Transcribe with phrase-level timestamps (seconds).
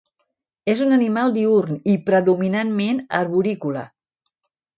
[0.71, 3.87] És un animal diürn i predominantment arborícola.